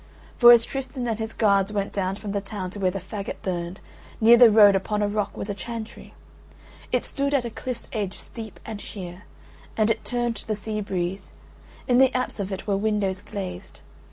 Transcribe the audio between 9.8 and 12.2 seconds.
it turned to the sea breeze; in the